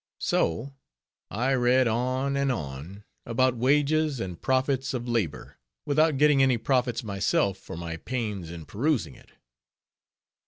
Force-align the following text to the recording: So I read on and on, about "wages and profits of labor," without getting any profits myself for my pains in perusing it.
So 0.17 0.73
I 1.29 1.53
read 1.53 1.87
on 1.87 2.35
and 2.35 2.51
on, 2.51 3.03
about 3.23 3.55
"wages 3.55 4.19
and 4.19 4.41
profits 4.41 4.95
of 4.95 5.07
labor," 5.07 5.59
without 5.85 6.17
getting 6.17 6.41
any 6.41 6.57
profits 6.57 7.03
myself 7.03 7.59
for 7.59 7.77
my 7.77 7.97
pains 7.97 8.49
in 8.49 8.65
perusing 8.65 9.13
it. 9.13 9.33